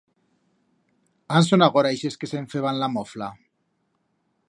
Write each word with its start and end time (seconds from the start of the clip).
Án 1.37 1.43
son 1.49 1.61
agora 1.67 1.93
ixes 1.97 2.19
que 2.19 2.31
se'n 2.33 2.51
feban 2.55 2.81
la 2.85 2.91
mofla? 2.97 3.29